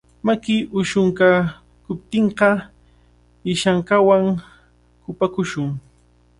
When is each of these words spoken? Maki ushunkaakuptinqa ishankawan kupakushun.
Maki 0.27 0.55
ushunkaakuptinqa 0.79 2.49
ishankawan 3.51 4.23
kupakushun. 5.03 5.69